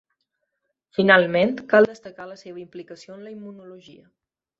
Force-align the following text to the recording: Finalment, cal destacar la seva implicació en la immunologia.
Finalment, 0.99 1.53
cal 1.73 1.87
destacar 1.91 2.27
la 2.31 2.37
seva 2.45 2.63
implicació 2.63 3.19
en 3.19 3.21
la 3.27 3.35
immunologia. 3.35 4.03